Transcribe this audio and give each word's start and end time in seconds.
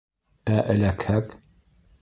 —Ә 0.53 0.55
эләкһәк? 0.75 1.39